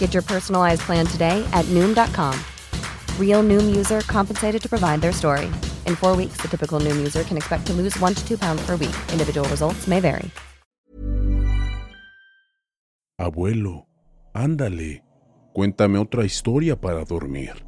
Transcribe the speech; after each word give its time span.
Get 0.00 0.14
your 0.14 0.24
personalized 0.24 0.80
plan 0.82 1.06
today 1.06 1.46
at 1.52 1.64
Noom.com. 1.66 2.34
Real 3.18 3.44
Noom 3.44 3.76
user 3.76 4.00
compensated 4.08 4.60
to 4.62 4.68
provide 4.68 5.00
their 5.00 5.12
story. 5.12 5.46
In 5.86 5.94
four 5.94 6.16
weeks, 6.16 6.38
the 6.42 6.48
typical 6.48 6.80
Noom 6.80 6.96
user 6.98 7.22
can 7.22 7.36
expect 7.36 7.66
to 7.66 7.72
lose 7.72 7.96
one 8.00 8.14
to 8.14 8.26
two 8.26 8.36
pounds 8.36 8.62
per 8.66 8.76
week. 8.76 8.96
Individual 9.12 9.48
results 9.48 9.86
may 9.86 10.00
vary. 10.00 10.30
Abuelo, 13.20 13.86
ándale, 14.32 15.04
cuéntame 15.52 15.98
otra 15.98 16.24
historia 16.24 16.80
para 16.80 17.04
dormir. 17.04 17.66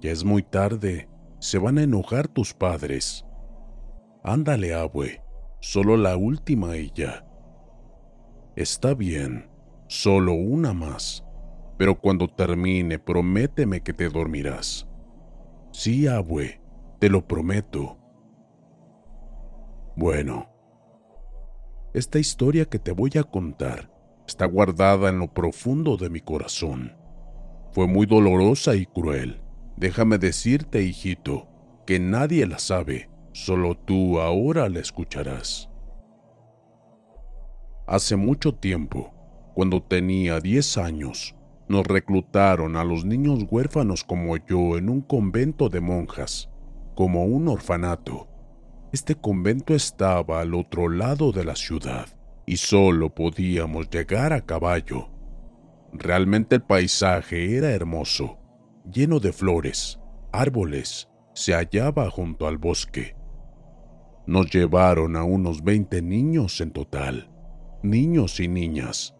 Ya 0.00 0.12
es 0.12 0.24
muy 0.24 0.44
tarde, 0.44 1.08
se 1.40 1.58
van 1.58 1.78
a 1.78 1.82
enojar 1.82 2.28
tus 2.28 2.54
padres. 2.54 3.24
Ándale, 4.22 4.74
abue, 4.74 5.20
solo 5.60 5.96
la 5.96 6.16
última 6.16 6.76
ya. 6.94 7.26
Está 8.54 8.94
bien. 8.94 9.51
Solo 9.94 10.32
una 10.32 10.72
más. 10.72 11.22
Pero 11.76 12.00
cuando 12.00 12.26
termine, 12.26 12.98
prométeme 12.98 13.82
que 13.82 13.92
te 13.92 14.08
dormirás. 14.08 14.88
Sí, 15.70 16.06
abue, 16.06 16.62
te 16.98 17.10
lo 17.10 17.28
prometo. 17.28 17.98
Bueno, 19.94 20.48
esta 21.92 22.18
historia 22.18 22.64
que 22.64 22.78
te 22.78 22.92
voy 22.92 23.10
a 23.20 23.22
contar 23.22 23.92
está 24.26 24.46
guardada 24.46 25.10
en 25.10 25.18
lo 25.18 25.28
profundo 25.34 25.98
de 25.98 26.08
mi 26.08 26.22
corazón. 26.22 26.96
Fue 27.72 27.86
muy 27.86 28.06
dolorosa 28.06 28.74
y 28.74 28.86
cruel. 28.86 29.42
Déjame 29.76 30.16
decirte, 30.16 30.80
hijito, 30.80 31.48
que 31.84 32.00
nadie 32.00 32.46
la 32.46 32.58
sabe, 32.58 33.10
solo 33.32 33.76
tú 33.76 34.20
ahora 34.20 34.70
la 34.70 34.80
escucharás. 34.80 35.68
Hace 37.86 38.16
mucho 38.16 38.54
tiempo, 38.54 39.12
cuando 39.54 39.82
tenía 39.82 40.40
10 40.40 40.78
años, 40.78 41.34
nos 41.68 41.86
reclutaron 41.86 42.76
a 42.76 42.84
los 42.84 43.04
niños 43.04 43.44
huérfanos 43.50 44.04
como 44.04 44.36
yo 44.36 44.76
en 44.76 44.88
un 44.88 45.00
convento 45.00 45.68
de 45.68 45.80
monjas, 45.80 46.50
como 46.94 47.24
un 47.24 47.48
orfanato. 47.48 48.28
Este 48.92 49.14
convento 49.14 49.74
estaba 49.74 50.40
al 50.40 50.54
otro 50.54 50.88
lado 50.88 51.32
de 51.32 51.44
la 51.44 51.56
ciudad 51.56 52.06
y 52.46 52.56
solo 52.56 53.14
podíamos 53.14 53.88
llegar 53.88 54.32
a 54.32 54.42
caballo. 54.42 55.08
Realmente 55.92 56.56
el 56.56 56.62
paisaje 56.62 57.56
era 57.56 57.70
hermoso, 57.70 58.38
lleno 58.90 59.20
de 59.20 59.32
flores, 59.32 60.00
árboles, 60.32 61.08
se 61.34 61.54
hallaba 61.54 62.10
junto 62.10 62.46
al 62.46 62.58
bosque. 62.58 63.16
Nos 64.26 64.50
llevaron 64.50 65.16
a 65.16 65.24
unos 65.24 65.62
20 65.62 66.02
niños 66.02 66.60
en 66.60 66.70
total, 66.70 67.30
niños 67.82 68.40
y 68.40 68.48
niñas, 68.48 69.14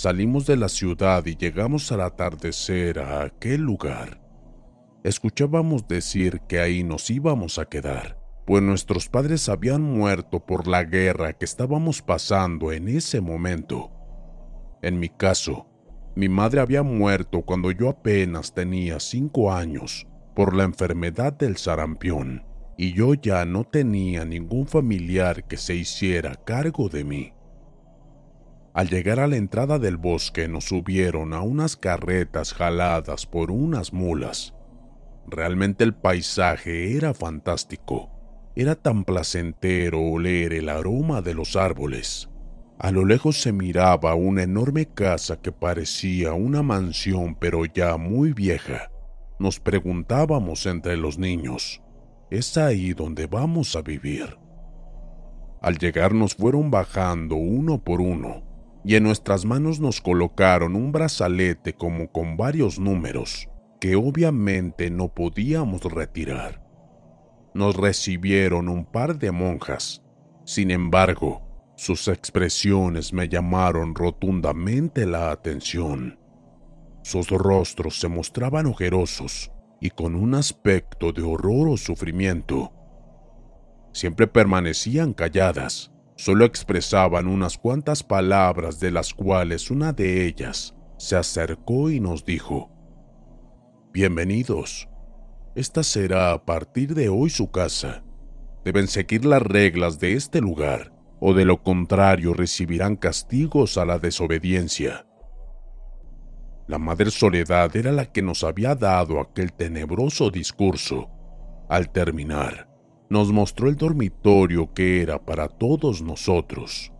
Salimos 0.00 0.46
de 0.46 0.56
la 0.56 0.70
ciudad 0.70 1.26
y 1.26 1.36
llegamos 1.36 1.92
al 1.92 2.00
atardecer 2.00 3.00
a 3.00 3.22
aquel 3.22 3.60
lugar. 3.60 4.18
Escuchábamos 5.04 5.86
decir 5.88 6.40
que 6.48 6.58
ahí 6.58 6.82
nos 6.82 7.10
íbamos 7.10 7.58
a 7.58 7.66
quedar, 7.66 8.18
pues 8.46 8.62
nuestros 8.62 9.10
padres 9.10 9.50
habían 9.50 9.82
muerto 9.82 10.46
por 10.46 10.66
la 10.66 10.84
guerra 10.84 11.34
que 11.34 11.44
estábamos 11.44 12.00
pasando 12.00 12.72
en 12.72 12.88
ese 12.88 13.20
momento. 13.20 13.90
En 14.80 14.98
mi 14.98 15.10
caso, 15.10 15.66
mi 16.16 16.30
madre 16.30 16.62
había 16.62 16.82
muerto 16.82 17.42
cuando 17.42 17.70
yo 17.70 17.90
apenas 17.90 18.54
tenía 18.54 19.00
cinco 19.00 19.52
años 19.52 20.06
por 20.34 20.56
la 20.56 20.64
enfermedad 20.64 21.34
del 21.34 21.58
sarampión, 21.58 22.46
y 22.78 22.94
yo 22.94 23.12
ya 23.12 23.44
no 23.44 23.64
tenía 23.64 24.24
ningún 24.24 24.66
familiar 24.66 25.46
que 25.46 25.58
se 25.58 25.74
hiciera 25.74 26.36
cargo 26.36 26.88
de 26.88 27.04
mí. 27.04 27.34
Al 28.72 28.88
llegar 28.88 29.18
a 29.18 29.26
la 29.26 29.36
entrada 29.36 29.80
del 29.80 29.96
bosque 29.96 30.46
nos 30.46 30.66
subieron 30.66 31.34
a 31.34 31.40
unas 31.40 31.76
carretas 31.76 32.54
jaladas 32.54 33.26
por 33.26 33.50
unas 33.50 33.92
mulas. 33.92 34.54
Realmente 35.26 35.82
el 35.82 35.92
paisaje 35.92 36.96
era 36.96 37.12
fantástico. 37.12 38.10
Era 38.54 38.76
tan 38.76 39.04
placentero 39.04 40.00
oler 40.00 40.52
el 40.52 40.68
aroma 40.68 41.20
de 41.20 41.34
los 41.34 41.56
árboles. 41.56 42.30
A 42.78 42.92
lo 42.92 43.04
lejos 43.04 43.40
se 43.42 43.52
miraba 43.52 44.14
una 44.14 44.44
enorme 44.44 44.86
casa 44.86 45.40
que 45.40 45.50
parecía 45.50 46.32
una 46.32 46.62
mansión 46.62 47.34
pero 47.34 47.64
ya 47.64 47.96
muy 47.96 48.32
vieja. 48.32 48.92
Nos 49.40 49.58
preguntábamos 49.58 50.66
entre 50.66 50.96
los 50.96 51.18
niños, 51.18 51.82
¿es 52.30 52.56
ahí 52.56 52.92
donde 52.92 53.26
vamos 53.26 53.74
a 53.74 53.82
vivir? 53.82 54.38
Al 55.60 55.76
llegar 55.78 56.14
nos 56.14 56.36
fueron 56.36 56.70
bajando 56.70 57.34
uno 57.34 57.82
por 57.82 58.00
uno 58.00 58.49
y 58.84 58.94
en 58.94 59.04
nuestras 59.04 59.44
manos 59.44 59.80
nos 59.80 60.00
colocaron 60.00 60.76
un 60.76 60.92
brazalete 60.92 61.74
como 61.74 62.10
con 62.10 62.36
varios 62.36 62.78
números 62.78 63.48
que 63.80 63.96
obviamente 63.96 64.90
no 64.90 65.08
podíamos 65.08 65.82
retirar. 65.84 66.62
Nos 67.54 67.76
recibieron 67.76 68.68
un 68.68 68.84
par 68.84 69.18
de 69.18 69.32
monjas. 69.32 70.02
Sin 70.44 70.70
embargo, 70.70 71.42
sus 71.76 72.08
expresiones 72.08 73.12
me 73.12 73.28
llamaron 73.28 73.94
rotundamente 73.94 75.06
la 75.06 75.30
atención. 75.30 76.18
Sus 77.02 77.28
rostros 77.28 77.98
se 77.98 78.08
mostraban 78.08 78.66
ojerosos 78.66 79.50
y 79.80 79.88
con 79.88 80.14
un 80.14 80.34
aspecto 80.34 81.12
de 81.12 81.22
horror 81.22 81.70
o 81.70 81.76
sufrimiento. 81.78 82.72
Siempre 83.92 84.26
permanecían 84.26 85.14
calladas, 85.14 85.90
solo 86.20 86.44
expresaban 86.44 87.26
unas 87.26 87.56
cuantas 87.56 88.02
palabras 88.02 88.78
de 88.78 88.90
las 88.90 89.14
cuales 89.14 89.70
una 89.70 89.94
de 89.94 90.26
ellas 90.26 90.74
se 90.98 91.16
acercó 91.16 91.88
y 91.88 91.98
nos 91.98 92.26
dijo, 92.26 92.70
Bienvenidos, 93.90 94.86
esta 95.54 95.82
será 95.82 96.32
a 96.32 96.44
partir 96.44 96.94
de 96.94 97.08
hoy 97.08 97.30
su 97.30 97.50
casa. 97.50 98.04
Deben 98.66 98.86
seguir 98.86 99.24
las 99.24 99.40
reglas 99.40 99.98
de 99.98 100.12
este 100.12 100.42
lugar, 100.42 100.92
o 101.20 101.32
de 101.32 101.46
lo 101.46 101.62
contrario 101.62 102.34
recibirán 102.34 102.96
castigos 102.96 103.78
a 103.78 103.86
la 103.86 103.98
desobediencia. 103.98 105.06
La 106.68 106.78
Madre 106.78 107.10
Soledad 107.10 107.74
era 107.74 107.92
la 107.92 108.12
que 108.12 108.20
nos 108.20 108.44
había 108.44 108.74
dado 108.74 109.20
aquel 109.20 109.54
tenebroso 109.54 110.30
discurso. 110.30 111.08
Al 111.70 111.90
terminar, 111.90 112.69
nos 113.10 113.32
mostró 113.32 113.68
el 113.68 113.76
dormitorio 113.76 114.72
que 114.72 115.02
era 115.02 115.18
para 115.18 115.48
todos 115.48 116.00
nosotros. 116.00 116.92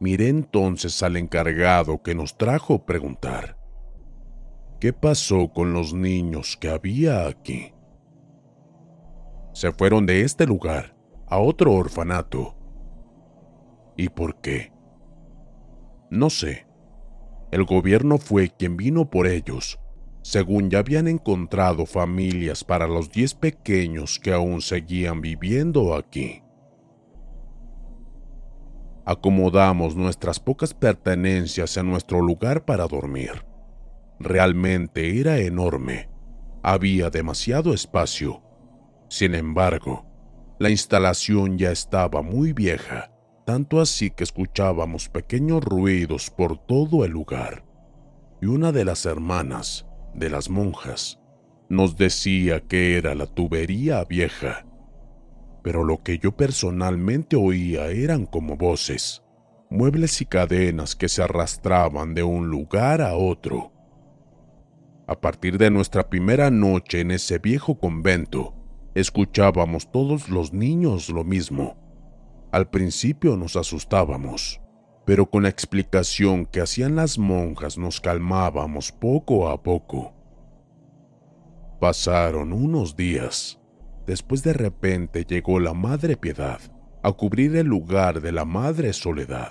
Miré 0.00 0.28
entonces 0.28 1.02
al 1.02 1.16
encargado 1.16 2.02
que 2.02 2.14
nos 2.14 2.36
trajo 2.38 2.86
preguntar, 2.86 3.58
¿qué 4.80 4.94
pasó 4.94 5.52
con 5.52 5.74
los 5.74 5.92
niños 5.92 6.56
que 6.56 6.70
había 6.70 7.26
aquí? 7.26 7.74
Se 9.52 9.72
fueron 9.72 10.06
de 10.06 10.22
este 10.22 10.46
lugar 10.46 10.96
a 11.26 11.38
otro 11.38 11.74
orfanato. 11.74 12.56
¿Y 13.96 14.08
por 14.08 14.40
qué? 14.40 14.72
No 16.10 16.30
sé. 16.30 16.66
El 17.50 17.64
gobierno 17.64 18.18
fue 18.18 18.48
quien 18.48 18.76
vino 18.76 19.10
por 19.10 19.26
ellos, 19.26 19.78
según 20.24 20.70
ya 20.70 20.80
habían 20.80 21.06
encontrado 21.06 21.86
familias 21.86 22.64
para 22.64 22.88
los 22.88 23.12
diez 23.12 23.34
pequeños 23.34 24.18
que 24.18 24.32
aún 24.32 24.60
seguían 24.60 25.20
viviendo 25.20 25.94
aquí 25.94 26.44
acomodamos 29.04 29.96
nuestras 29.96 30.40
pocas 30.40 30.72
pertenencias 30.72 31.76
en 31.76 31.90
nuestro 31.90 32.20
lugar 32.20 32.64
para 32.64 32.86
dormir. 32.86 33.44
Realmente 34.18 35.20
era 35.20 35.38
enorme. 35.38 36.08
Había 36.62 37.10
demasiado 37.10 37.74
espacio. 37.74 38.42
Sin 39.08 39.34
embargo, 39.34 40.06
la 40.58 40.70
instalación 40.70 41.58
ya 41.58 41.70
estaba 41.70 42.22
muy 42.22 42.52
vieja, 42.52 43.10
tanto 43.44 43.80
así 43.80 44.10
que 44.10 44.24
escuchábamos 44.24 45.08
pequeños 45.08 45.62
ruidos 45.62 46.30
por 46.30 46.58
todo 46.58 47.04
el 47.04 47.10
lugar. 47.10 47.64
Y 48.40 48.46
una 48.46 48.72
de 48.72 48.84
las 48.84 49.04
hermanas, 49.04 49.86
de 50.14 50.30
las 50.30 50.48
monjas, 50.48 51.20
nos 51.68 51.96
decía 51.96 52.60
que 52.60 52.96
era 52.96 53.14
la 53.14 53.26
tubería 53.26 54.04
vieja 54.04 54.64
pero 55.64 55.82
lo 55.82 56.02
que 56.02 56.18
yo 56.18 56.36
personalmente 56.36 57.36
oía 57.36 57.86
eran 57.86 58.26
como 58.26 58.54
voces, 58.58 59.22
muebles 59.70 60.20
y 60.20 60.26
cadenas 60.26 60.94
que 60.94 61.08
se 61.08 61.22
arrastraban 61.22 62.12
de 62.12 62.22
un 62.22 62.48
lugar 62.48 63.00
a 63.00 63.14
otro. 63.14 63.72
A 65.06 65.18
partir 65.18 65.56
de 65.56 65.70
nuestra 65.70 66.10
primera 66.10 66.50
noche 66.50 67.00
en 67.00 67.12
ese 67.12 67.38
viejo 67.38 67.78
convento, 67.78 68.54
escuchábamos 68.94 69.90
todos 69.90 70.28
los 70.28 70.52
niños 70.52 71.08
lo 71.08 71.24
mismo. 71.24 71.78
Al 72.52 72.68
principio 72.68 73.38
nos 73.38 73.56
asustábamos, 73.56 74.60
pero 75.04 75.28
con 75.30 75.42
la 75.42 75.48
explicación 75.48 76.46
que 76.46 76.60
hacían 76.60 76.96
las 76.96 77.18
monjas 77.18 77.78
nos 77.78 78.00
calmábamos 78.00 78.92
poco 78.92 79.48
a 79.48 79.62
poco. 79.62 80.14
Pasaron 81.80 82.52
unos 82.52 82.96
días 82.96 83.60
Después 84.06 84.42
de 84.42 84.52
repente 84.52 85.24
llegó 85.24 85.60
la 85.60 85.72
Madre 85.72 86.16
Piedad 86.16 86.60
a 87.02 87.12
cubrir 87.12 87.56
el 87.56 87.66
lugar 87.66 88.20
de 88.20 88.32
la 88.32 88.44
Madre 88.44 88.92
Soledad, 88.92 89.50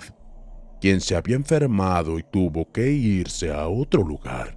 quien 0.80 1.00
se 1.00 1.16
había 1.16 1.36
enfermado 1.36 2.18
y 2.18 2.22
tuvo 2.22 2.70
que 2.70 2.90
irse 2.90 3.52
a 3.52 3.66
otro 3.68 4.02
lugar. 4.04 4.56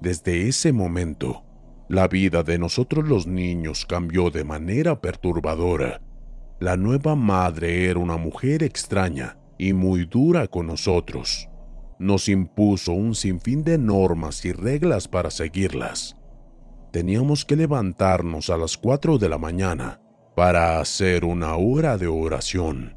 Desde 0.00 0.48
ese 0.48 0.72
momento, 0.72 1.44
la 1.88 2.08
vida 2.08 2.42
de 2.42 2.58
nosotros 2.58 3.06
los 3.08 3.26
niños 3.26 3.84
cambió 3.84 4.30
de 4.30 4.44
manera 4.44 5.00
perturbadora. 5.00 6.00
La 6.60 6.76
nueva 6.76 7.14
madre 7.14 7.86
era 7.88 7.98
una 7.98 8.16
mujer 8.16 8.62
extraña 8.62 9.37
y 9.58 9.72
muy 9.72 10.06
dura 10.06 10.46
con 10.46 10.68
nosotros. 10.68 11.48
Nos 11.98 12.28
impuso 12.28 12.92
un 12.92 13.14
sinfín 13.14 13.64
de 13.64 13.76
normas 13.76 14.44
y 14.44 14.52
reglas 14.52 15.08
para 15.08 15.30
seguirlas 15.30 16.18
teníamos 16.90 17.44
que 17.44 17.56
levantarnos 17.56 18.50
a 18.50 18.56
las 18.56 18.76
4 18.76 19.18
de 19.18 19.28
la 19.28 19.38
mañana 19.38 20.00
para 20.34 20.80
hacer 20.80 21.24
una 21.24 21.56
hora 21.56 21.98
de 21.98 22.06
oración, 22.06 22.96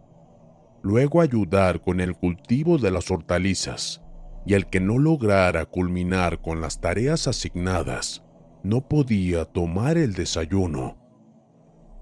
luego 0.82 1.22
ayudar 1.22 1.82
con 1.82 2.00
el 2.00 2.16
cultivo 2.16 2.78
de 2.78 2.92
las 2.92 3.12
hortalizas, 3.12 4.02
y 4.46 4.54
el 4.54 4.68
que 4.68 4.80
no 4.80 4.98
lograra 4.98 5.66
culminar 5.66 6.42
con 6.42 6.62
las 6.62 6.82
tareas 6.82 7.28
asignadas 7.28 8.24
no 8.64 8.88
podía 8.88 9.46
tomar 9.46 9.98
el 9.98 10.14
desayuno. 10.14 10.98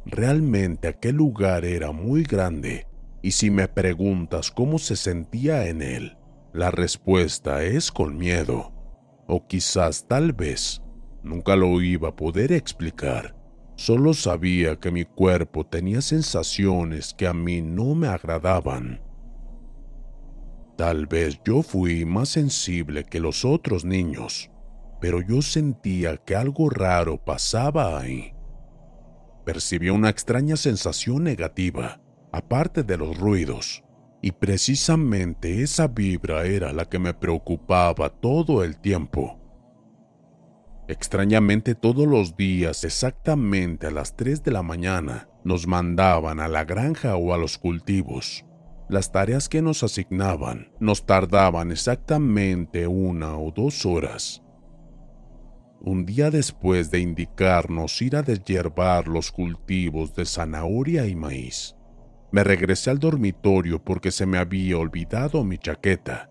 Realmente 0.06 0.88
aquel 0.88 1.15
lugar 1.15 1.65
era 1.65 1.91
muy 1.91 2.23
grande, 2.23 2.88
y 3.21 3.31
si 3.31 3.51
me 3.51 3.68
preguntas 3.68 4.51
cómo 4.51 4.80
se 4.80 4.95
sentía 4.95 5.68
en 5.68 5.81
él, 5.81 6.18
la 6.54 6.71
respuesta 6.71 7.63
es 7.63 7.92
con 7.92 8.18
miedo, 8.18 8.74
o 9.27 9.45
quizás 9.48 10.07
tal 10.07 10.33
vez 10.33 10.81
Nunca 11.24 11.56
lo 11.56 11.81
iba 11.81 12.10
a 12.10 12.16
poder 12.16 12.51
explicar. 12.51 13.36
Solo 13.75 14.13
sabía 14.13 14.77
que 14.77 14.92
mi 14.92 15.06
cuerpo 15.06 15.66
tenía 15.66 16.01
sensaciones 16.01 17.13
que 17.13 17.27
a 17.27 17.33
mí 17.33 17.62
no 17.62 17.95
me 17.95 18.07
agradaban. 18.07 19.01
Tal 20.77 21.07
vez 21.07 21.39
yo 21.45 21.62
fui 21.62 22.06
más 22.06 22.30
sensible 22.30 23.04
que 23.04 23.19
los 23.19 23.44
otros 23.44 23.83
niños, 23.83 24.50
pero 25.01 25.21
yo 25.21 25.42
sentía 25.42 26.18
que 26.18 26.36
algo 26.36 26.69
raro 26.69 27.24
pasaba 27.24 28.00
ahí. 28.00 28.33
Percibí 29.45 29.89
una 29.89 30.10
extraña 30.10 30.56
sensación 30.56 31.24
negativa, 31.24 32.01
aparte 32.31 32.84
de 32.84 32.98
los 32.98 33.18
ruidos, 33.18 33.84
y 34.22 34.31
precisamente 34.31 35.62
esa 35.64 35.88
vibra 35.88 36.46
era 36.46 36.74
la 36.74 36.86
que 36.86 37.00
me 37.00 37.14
preocupaba 37.14 38.10
todo 38.10 38.64
el 38.64 38.80
tiempo. 38.80 39.40
Extrañamente 40.88 41.76
todos 41.76 42.08
los 42.08 42.36
días, 42.36 42.84
exactamente 42.84 43.88
a 43.88 43.92
las 43.92 44.16
3 44.16 44.44
de 44.44 44.52
la 44.52 44.64
mañana, 44.64 45.30
nos 45.44 45.68
mandaban 45.68 46.40
a 46.40 46.48
la 46.48 46.66
granja 46.66 47.16
o 47.16 47.34
a 47.34 47.38
los 47.38 47.58
cultivos. 47.58 48.46
Las 48.90 49.12
tareas 49.12 49.48
que 49.48 49.62
nos 49.62 49.84
asignaban 49.84 50.72
nos 50.80 51.06
tardaban 51.06 51.72
exactamente 51.72 52.88
una 52.88 53.38
o 53.38 53.52
dos 53.52 53.86
horas. 53.86 54.42
Un 55.80 56.06
día 56.06 56.31
después 56.31 56.90
de 56.90 57.00
indicarnos 57.00 58.02
ir 58.02 58.16
a 58.16 58.24
deshiervar 58.24 59.08
los 59.08 59.31
cultivos 59.31 60.16
de 60.16 60.26
zanahoria 60.26 61.06
y 61.06 61.16
maíz, 61.16 61.76
me 62.31 62.44
regresé 62.44 62.90
al 62.90 63.00
dormitorio 63.00 63.84
porque 63.84 64.12
se 64.12 64.26
me 64.26 64.38
había 64.38 64.78
olvidado 64.78 65.44
mi 65.44 65.58
chaqueta. 65.58 66.30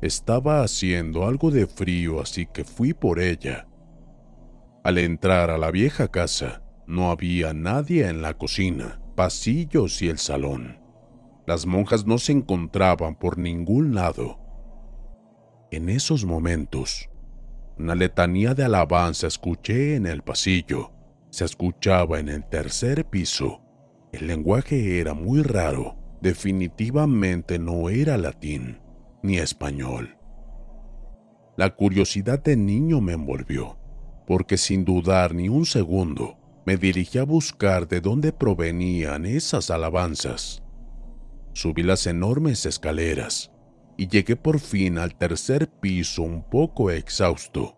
Estaba 0.00 0.62
haciendo 0.62 1.26
algo 1.26 1.50
de 1.50 1.66
frío, 1.66 2.20
así 2.20 2.46
que 2.46 2.64
fui 2.64 2.94
por 2.94 3.20
ella. 3.20 3.68
Al 4.84 4.98
entrar 4.98 5.50
a 5.50 5.58
la 5.58 5.70
vieja 5.70 6.08
casa, 6.08 6.62
no 6.86 7.10
había 7.10 7.52
nadie 7.52 8.08
en 8.08 8.22
la 8.22 8.34
cocina, 8.34 9.00
pasillos 9.14 10.00
y 10.02 10.08
el 10.08 10.18
salón. 10.18 10.80
Las 11.46 11.66
monjas 11.66 12.06
no 12.06 12.18
se 12.18 12.32
encontraban 12.32 13.14
por 13.14 13.38
ningún 13.38 13.94
lado. 13.94 14.38
En 15.70 15.88
esos 15.88 16.24
momentos, 16.24 17.10
una 17.78 17.94
letanía 17.94 18.54
de 18.54 18.64
alabanza 18.64 19.26
escuché 19.26 19.96
en 19.96 20.06
el 20.06 20.22
pasillo. 20.22 20.92
Se 21.30 21.44
escuchaba 21.44 22.18
en 22.18 22.28
el 22.28 22.44
tercer 22.48 23.04
piso. 23.04 23.62
El 24.12 24.26
lenguaje 24.26 25.00
era 25.00 25.14
muy 25.14 25.42
raro. 25.42 25.96
Definitivamente 26.20 27.58
no 27.58 27.90
era 27.90 28.16
latín 28.16 28.80
ni 29.22 29.38
español. 29.38 30.16
La 31.56 31.74
curiosidad 31.74 32.42
de 32.42 32.56
niño 32.56 33.00
me 33.00 33.12
envolvió 33.12 33.78
porque 34.28 34.58
sin 34.58 34.84
dudar 34.84 35.34
ni 35.34 35.48
un 35.48 35.64
segundo 35.64 36.36
me 36.66 36.76
dirigí 36.76 37.16
a 37.16 37.24
buscar 37.24 37.88
de 37.88 38.02
dónde 38.02 38.30
provenían 38.30 39.24
esas 39.24 39.70
alabanzas. 39.70 40.62
Subí 41.54 41.82
las 41.82 42.06
enormes 42.06 42.66
escaleras 42.66 43.50
y 43.96 44.06
llegué 44.08 44.36
por 44.36 44.60
fin 44.60 44.98
al 44.98 45.16
tercer 45.16 45.70
piso 45.70 46.22
un 46.22 46.42
poco 46.42 46.90
exhausto. 46.90 47.77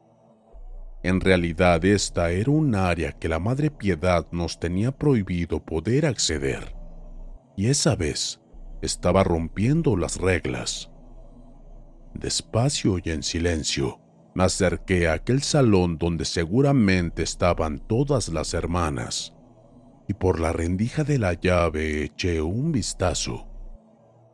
En 1.02 1.20
realidad 1.20 1.84
esta 1.84 2.30
era 2.30 2.50
un 2.50 2.74
área 2.74 3.12
que 3.12 3.28
la 3.28 3.38
Madre 3.38 3.70
Piedad 3.70 4.26
nos 4.32 4.60
tenía 4.60 4.92
prohibido 4.92 5.64
poder 5.64 6.04
acceder, 6.04 6.74
y 7.56 7.68
esa 7.68 7.96
vez 7.96 8.40
estaba 8.82 9.24
rompiendo 9.24 9.96
las 9.96 10.18
reglas. 10.18 10.90
Despacio 12.14 12.98
y 13.02 13.10
en 13.10 13.22
silencio, 13.22 14.00
me 14.34 14.44
acerqué 14.44 15.08
a 15.08 15.14
aquel 15.14 15.42
salón 15.42 15.98
donde 15.98 16.24
seguramente 16.24 17.22
estaban 17.22 17.78
todas 17.78 18.28
las 18.28 18.54
hermanas 18.54 19.34
y 20.10 20.14
por 20.14 20.40
la 20.40 20.52
rendija 20.52 21.04
de 21.04 21.18
la 21.18 21.34
llave 21.34 22.02
eché 22.02 22.42
un 22.42 22.72
vistazo. 22.72 23.46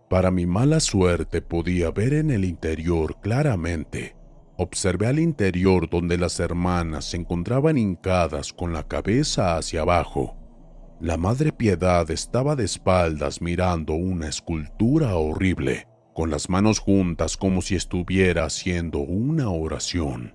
Para 0.08 0.30
mi 0.30 0.46
mala 0.46 0.80
suerte 0.80 1.42
podía 1.42 1.90
ver 1.90 2.14
en 2.14 2.30
el 2.30 2.46
interior 2.46 3.20
claramente. 3.20 4.15
Observé 4.58 5.06
al 5.06 5.18
interior 5.18 5.90
donde 5.90 6.16
las 6.16 6.40
hermanas 6.40 7.04
se 7.04 7.18
encontraban 7.18 7.76
hincadas 7.76 8.54
con 8.54 8.72
la 8.72 8.84
cabeza 8.88 9.58
hacia 9.58 9.82
abajo. 9.82 10.36
La 10.98 11.18
Madre 11.18 11.52
Piedad 11.52 12.10
estaba 12.10 12.56
de 12.56 12.64
espaldas 12.64 13.42
mirando 13.42 13.92
una 13.92 14.28
escultura 14.28 15.14
horrible 15.16 15.88
con 16.14 16.30
las 16.30 16.48
manos 16.48 16.78
juntas 16.78 17.36
como 17.36 17.60
si 17.60 17.76
estuviera 17.76 18.46
haciendo 18.46 19.00
una 19.00 19.50
oración. 19.50 20.34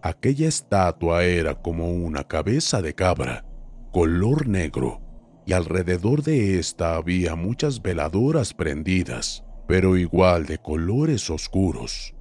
Aquella 0.00 0.48
estatua 0.48 1.24
era 1.24 1.60
como 1.60 1.92
una 1.92 2.24
cabeza 2.24 2.80
de 2.80 2.94
cabra, 2.94 3.44
color 3.92 4.48
negro, 4.48 5.02
y 5.44 5.52
alrededor 5.52 6.22
de 6.22 6.58
esta 6.58 6.94
había 6.94 7.34
muchas 7.34 7.82
veladoras 7.82 8.54
prendidas, 8.54 9.44
pero 9.66 9.98
igual 9.98 10.46
de 10.46 10.56
colores 10.56 11.28
oscuros. 11.28 12.14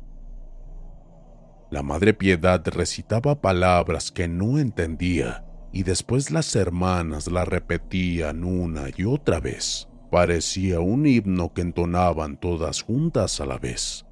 La 1.70 1.84
Madre 1.84 2.14
Piedad 2.14 2.64
recitaba 2.66 3.42
palabras 3.42 4.12
que 4.12 4.30
no 4.30 4.58
entendía 4.58 5.44
y 5.74 5.84
después 5.84 6.32
las 6.32 6.56
hermanas 6.56 7.30
la 7.30 7.44
repetían 7.44 8.46
una 8.46 8.86
y 8.96 9.04
otra 9.04 9.42
vez. 9.42 9.90
Parecía 10.10 10.80
un 10.80 11.06
himno 11.06 11.54
que 11.54 11.62
entonaban 11.62 12.40
todas 12.40 12.82
juntas 12.82 13.42
a 13.42 13.46
la 13.46 13.58
vez. 13.58 14.06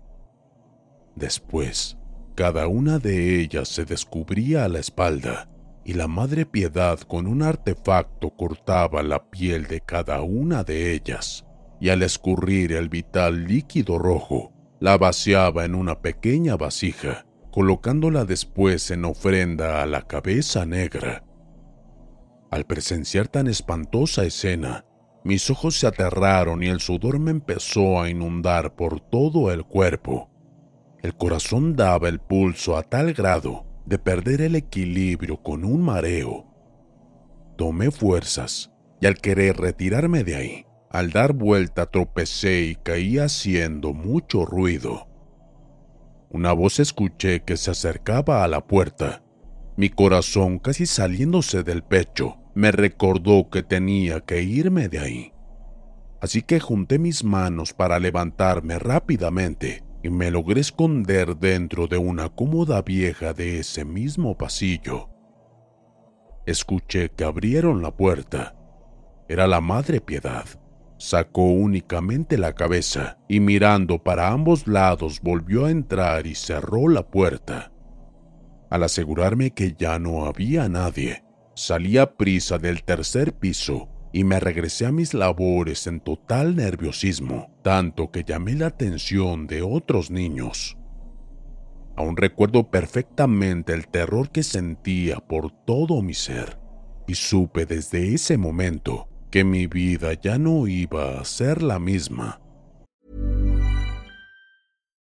Después, 1.15 1.97
cada 2.35 2.67
una 2.67 2.99
de 2.99 3.39
ellas 3.39 3.69
se 3.69 3.85
descubría 3.85 4.65
a 4.65 4.67
la 4.67 4.79
espalda 4.79 5.49
y 5.85 5.93
la 5.93 6.09
Madre 6.09 6.45
Piedad 6.45 6.99
con 6.99 7.25
un 7.25 7.41
artefacto 7.41 8.31
cortaba 8.31 9.01
la 9.01 9.29
piel 9.29 9.67
de 9.67 9.79
cada 9.79 10.21
una 10.21 10.65
de 10.65 10.91
ellas 10.91 11.45
y 11.79 11.87
al 11.87 12.03
escurrir 12.03 12.73
el 12.73 12.89
vital 12.89 13.45
líquido 13.45 13.97
rojo, 13.97 14.51
la 14.81 14.97
vaciaba 14.97 15.63
en 15.63 15.75
una 15.75 16.01
pequeña 16.01 16.57
vasija, 16.57 17.25
colocándola 17.55 18.25
después 18.25 18.91
en 18.91 19.05
ofrenda 19.05 19.81
a 19.81 19.85
la 19.85 20.01
cabeza 20.01 20.65
negra. 20.65 21.23
Al 22.51 22.65
presenciar 22.65 23.29
tan 23.29 23.47
espantosa 23.47 24.25
escena, 24.25 24.83
mis 25.23 25.49
ojos 25.49 25.79
se 25.79 25.87
aterraron 25.87 26.63
y 26.63 26.67
el 26.67 26.81
sudor 26.81 27.17
me 27.17 27.31
empezó 27.31 28.01
a 28.01 28.09
inundar 28.09 28.75
por 28.75 28.99
todo 28.99 29.53
el 29.53 29.63
cuerpo. 29.63 30.29
El 31.01 31.15
corazón 31.15 31.77
daba 31.77 32.09
el 32.09 32.19
pulso 32.19 32.75
a 32.75 32.83
tal 32.83 33.13
grado 33.13 33.65
de 33.85 33.99
perder 33.99 34.41
el 34.41 34.57
equilibrio 34.57 35.41
con 35.41 35.63
un 35.63 35.81
mareo. 35.81 36.53
Tomé 37.55 37.89
fuerzas 37.89 38.73
y 38.99 39.05
al 39.05 39.15
querer 39.15 39.55
retirarme 39.55 40.25
de 40.25 40.35
ahí, 40.35 40.65
al 40.89 41.11
dar 41.11 41.31
vuelta 41.31 41.85
tropecé 41.85 42.63
y 42.63 42.75
caí 42.75 43.17
haciendo 43.17 43.93
mucho 43.93 44.43
ruido. 44.43 45.07
Una 46.29 46.53
voz 46.53 46.79
escuché 46.79 47.43
que 47.43 47.57
se 47.57 47.71
acercaba 47.71 48.43
a 48.43 48.47
la 48.47 48.65
puerta. 48.65 49.23
Mi 49.77 49.89
corazón 49.89 50.59
casi 50.59 50.85
saliéndose 50.85 51.63
del 51.63 51.83
pecho 51.83 52.37
me 52.53 52.71
recordó 52.71 53.49
que 53.49 53.63
tenía 53.63 54.21
que 54.21 54.41
irme 54.41 54.87
de 54.87 54.99
ahí. 54.99 55.33
Así 56.21 56.41
que 56.41 56.59
junté 56.59 56.97
mis 56.97 57.23
manos 57.23 57.73
para 57.73 57.99
levantarme 57.99 58.79
rápidamente 58.79 59.83
y 60.01 60.09
me 60.09 60.31
logré 60.31 60.61
esconder 60.61 61.35
dentro 61.35 61.87
de 61.87 61.97
una 61.97 62.29
cómoda 62.29 62.81
vieja 62.81 63.33
de 63.33 63.59
ese 63.59 63.85
mismo 63.85 64.37
pasillo. 64.37 65.09
Escuché 66.45 67.09
que 67.09 67.23
abrieron 67.23 67.81
la 67.81 67.91
puerta. 67.95 68.55
Era 69.27 69.47
la 69.47 69.61
Madre 69.61 69.99
Piedad. 70.01 70.45
Sacó 71.05 71.43
únicamente 71.43 72.35
la 72.35 72.53
cabeza 72.53 73.19
y 73.27 73.39
mirando 73.39 74.01
para 74.01 74.29
ambos 74.29 74.65
lados 74.65 75.21
volvió 75.21 75.65
a 75.65 75.69
entrar 75.69 76.25
y 76.25 76.33
cerró 76.33 76.87
la 76.87 77.05
puerta. 77.05 77.71
Al 78.71 78.81
asegurarme 78.81 79.51
que 79.51 79.75
ya 79.77 79.99
no 79.99 80.25
había 80.25 80.67
nadie, 80.67 81.23
salí 81.53 81.99
a 81.99 82.15
prisa 82.15 82.57
del 82.57 82.83
tercer 82.83 83.35
piso 83.35 83.87
y 84.13 84.23
me 84.23 84.39
regresé 84.39 84.87
a 84.87 84.91
mis 84.91 85.13
labores 85.13 85.85
en 85.85 85.99
total 85.99 86.55
nerviosismo, 86.55 87.55
tanto 87.61 88.09
que 88.09 88.23
llamé 88.23 88.55
la 88.55 88.65
atención 88.65 89.45
de 89.45 89.61
otros 89.61 90.09
niños. 90.09 90.75
Aún 91.95 92.17
recuerdo 92.17 92.71
perfectamente 92.71 93.73
el 93.73 93.89
terror 93.89 94.31
que 94.31 94.41
sentía 94.41 95.17
por 95.17 95.51
todo 95.51 96.01
mi 96.01 96.15
ser, 96.15 96.57
y 97.05 97.13
supe 97.13 97.67
desde 97.67 98.15
ese 98.15 98.39
momento 98.39 99.07
que 99.35 99.43
mi 99.43 99.65
vida 99.65 100.15
ya 100.23 100.37
no 100.37 100.65
iba 100.65 101.19
a 101.19 101.25
ser 101.25 101.55
la 101.55 101.77
misma. 101.77 102.37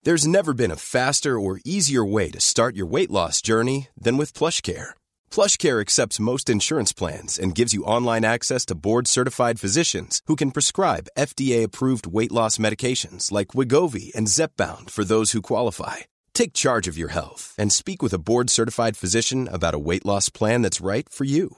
There's 0.01 0.25
never 0.25 0.55
been 0.55 0.71
a 0.71 0.75
faster 0.75 1.39
or 1.39 1.59
easier 1.63 2.03
way 2.03 2.31
to 2.31 2.39
start 2.39 2.75
your 2.75 2.87
weight 2.87 3.11
loss 3.11 3.43
journey 3.43 3.89
than 3.95 4.17
with 4.17 4.33
PlushCare. 4.33 4.95
PlushCare 5.29 5.81
accepts 5.81 6.19
most 6.19 6.49
insurance 6.49 6.93
plans 6.93 7.37
and 7.37 7.53
gives 7.53 7.75
you 7.75 7.83
online 7.83 8.25
access 8.25 8.65
to 8.65 8.73
board-certified 8.73 9.59
physicians 9.59 10.23
who 10.25 10.35
can 10.35 10.49
prescribe 10.49 11.13
FDA-approved 11.15 12.07
weight 12.07 12.31
loss 12.31 12.57
medications 12.57 13.31
like 13.31 13.49
Wigovi 13.49 14.15
and 14.15 14.25
Zepbound 14.25 14.89
for 14.89 15.03
those 15.03 15.33
who 15.33 15.43
qualify. 15.43 15.97
Take 16.33 16.53
charge 16.53 16.87
of 16.87 16.97
your 16.97 17.09
health 17.09 17.53
and 17.59 17.71
speak 17.71 18.01
with 18.01 18.13
a 18.13 18.23
board-certified 18.29 18.97
physician 18.97 19.47
about 19.47 19.75
a 19.75 19.83
weight 19.89 20.07
loss 20.07 20.29
plan 20.29 20.63
that's 20.63 20.81
right 20.81 21.07
for 21.07 21.25
you. 21.25 21.57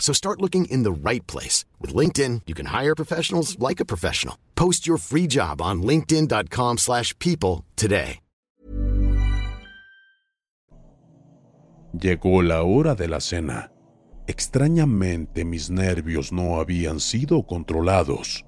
So 0.00 0.12
start 0.12 0.40
looking 0.40 0.64
in 0.64 0.82
the 0.82 0.90
right 0.90 1.24
place. 1.28 1.64
With 1.78 1.94
LinkedIn, 1.94 2.42
you 2.46 2.54
can 2.54 2.66
hire 2.66 2.96
professionals 2.96 3.56
like 3.60 3.78
a 3.78 3.84
professional. 3.84 4.36
Post 4.56 4.88
your 4.88 4.98
free 4.98 5.28
job 5.28 5.62
on 5.62 5.82
linkedin.com 5.82 6.78
slash 6.78 7.16
people 7.20 7.64
today. 7.76 8.18
Llegó 11.92 12.42
la 12.42 12.62
hora 12.62 12.94
de 12.94 13.08
la 13.08 13.20
cena. 13.20 13.72
Extrañamente 14.28 15.44
mis 15.44 15.70
nervios 15.70 16.32
no 16.32 16.60
habían 16.60 17.00
sido 17.00 17.42
controlados. 17.44 18.44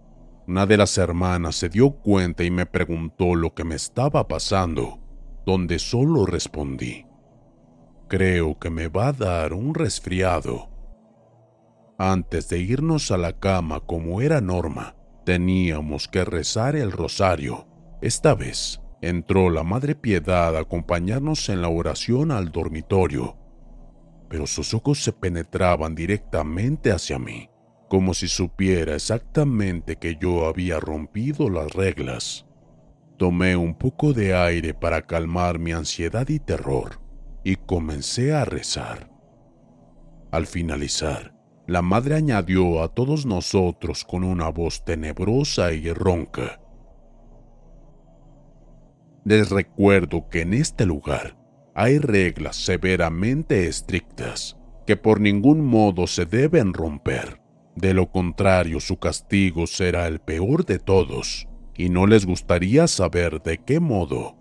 Una 0.47 0.65
de 0.65 0.77
las 0.77 0.97
hermanas 0.97 1.57
se 1.57 1.69
dio 1.69 1.91
cuenta 1.91 2.45
y 2.45 2.53
me 2.53 2.67
preguntó 2.67 3.35
lo 3.35 3.53
que 3.53 3.65
me 3.65 3.75
estaba 3.75 4.29
pasando, 4.29 5.01
donde 5.45 5.81
solo 5.81 6.25
respondí, 6.25 7.07
creo 8.09 8.59
que 8.59 8.71
me 8.71 8.89
va 8.89 9.09
a 9.09 9.13
dar 9.13 9.53
un 9.55 9.75
resfriado. 9.75 10.72
Antes 12.05 12.49
de 12.49 12.59
irnos 12.59 13.13
a 13.13 13.17
la 13.17 13.39
cama 13.39 13.79
como 13.79 14.23
era 14.23 14.41
norma, 14.41 14.97
teníamos 15.25 16.09
que 16.09 16.25
rezar 16.25 16.75
el 16.75 16.91
rosario. 16.91 17.69
Esta 18.01 18.35
vez 18.35 18.81
entró 19.03 19.51
la 19.51 19.63
Madre 19.63 19.95
Piedad 19.95 20.57
a 20.57 20.63
acompañarnos 20.63 21.49
en 21.49 21.63
la 21.63 21.69
oración 21.69 22.33
al 22.33 22.51
dormitorio, 22.51 23.37
pero 24.29 24.49
sus 24.49 24.75
ojos 24.75 25.05
se 25.05 25.13
penetraban 25.13 25.95
directamente 25.95 26.91
hacia 26.91 27.21
mí, 27.21 27.51
como 27.89 28.15
si 28.15 28.27
supiera 28.27 28.97
exactamente 28.97 29.95
que 29.95 30.17
yo 30.21 30.49
había 30.49 30.81
rompido 30.81 31.51
las 31.51 31.73
reglas. 31.73 32.47
Tomé 33.17 33.55
un 33.55 33.77
poco 33.79 34.13
de 34.13 34.35
aire 34.35 34.75
para 34.75 35.03
calmar 35.03 35.61
mi 35.61 35.71
ansiedad 35.71 36.29
y 36.29 36.41
terror 36.41 37.01
y 37.45 37.55
comencé 37.55 38.35
a 38.35 38.45
rezar. 38.45 39.09
Al 40.33 40.49
finalizar, 40.49 41.42
la 41.67 41.83
madre 41.83 42.17
añadió 42.17 42.83
a 42.83 42.89
todos 42.89 43.27
nosotros 43.27 44.05
con 44.05 44.25
una 44.25 44.49
voz 44.49 44.85
tenebrosa 44.85 45.73
y 45.73 45.93
ronca. 45.93 46.61
Les 49.25 49.51
recuerdo 49.51 50.29
que 50.29 50.41
en 50.41 50.55
este 50.55 50.85
lugar 50.87 51.37
hay 51.75 51.99
reglas 51.99 52.57
severamente 52.57 53.69
estrictas 53.69 54.59
que 54.87 54.97
por 54.97 55.21
ningún 55.21 55.65
modo 55.65 56.07
se 56.07 56.27
deben 56.27 56.75
romper. 56.75 57.41
De 57.77 57.95
lo 57.95 58.11
contrario, 58.11 58.81
su 58.81 58.99
castigo 58.99 59.67
será 59.67 60.07
el 60.07 60.21
peor 60.21 60.67
de 60.67 60.79
todos, 60.79 61.49
y 61.75 61.89
no 61.89 62.07
les 62.07 62.27
gustaría 62.27 62.87
saber 62.87 63.41
de 63.43 63.59
qué 63.59 63.81
modo. 63.81 64.37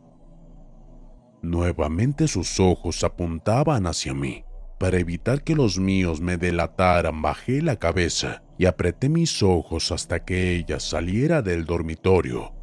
Nuevamente 1.42 2.28
sus 2.28 2.60
ojos 2.60 3.04
apuntaban 3.04 3.88
hacia 3.88 4.14
mí. 4.14 4.44
Para 4.82 4.98
evitar 4.98 5.44
que 5.44 5.54
los 5.54 5.78
míos 5.78 6.22
me 6.22 6.38
delataran, 6.38 7.22
bajé 7.22 7.62
la 7.62 7.76
cabeza 7.76 8.42
y 8.58 8.66
apreté 8.66 9.10
mis 9.10 9.44
ojos 9.44 9.92
hasta 9.92 10.26
que 10.26 10.56
ella 10.56 10.80
saliera 10.80 11.44
del 11.44 11.66
dormitorio. 11.66 12.56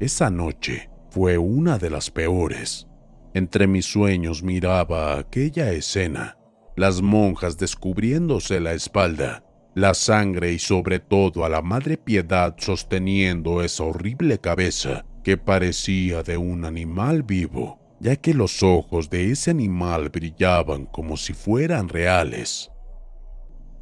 Esa 0.00 0.28
noche 0.28 0.90
fue 1.10 1.38
una 1.38 1.78
de 1.78 1.88
las 1.88 2.10
peores. 2.10 2.88
Entre 3.32 3.68
mis 3.68 3.86
sueños 3.86 4.42
miraba 4.42 5.16
aquella 5.16 5.70
escena, 5.70 6.36
las 6.74 7.00
monjas 7.00 7.58
descubriéndose 7.58 8.58
la 8.58 8.72
espalda, 8.72 9.44
la 9.76 9.94
sangre 9.94 10.52
y 10.52 10.58
sobre 10.58 10.98
todo 10.98 11.44
a 11.44 11.48
la 11.48 11.62
Madre 11.62 11.96
Piedad 11.96 12.56
sosteniendo 12.58 13.62
esa 13.62 13.84
horrible 13.84 14.40
cabeza 14.40 15.04
que 15.22 15.36
parecía 15.36 16.24
de 16.24 16.38
un 16.38 16.64
animal 16.64 17.22
vivo, 17.22 17.83
ya 18.04 18.16
que 18.16 18.34
los 18.34 18.62
ojos 18.62 19.08
de 19.08 19.30
ese 19.30 19.50
animal 19.50 20.10
brillaban 20.10 20.84
como 20.84 21.16
si 21.16 21.32
fueran 21.32 21.88
reales. 21.88 22.70